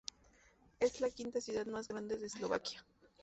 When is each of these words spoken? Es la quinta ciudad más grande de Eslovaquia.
Es 0.79 0.99
la 0.99 1.11
quinta 1.11 1.39
ciudad 1.41 1.67
más 1.67 1.87
grande 1.87 2.17
de 2.17 2.25
Eslovaquia. 2.25 2.83